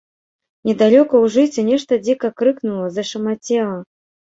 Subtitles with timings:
[0.69, 3.83] Недалёка ў жыце нешта дзіка крыкнула, зашамацела.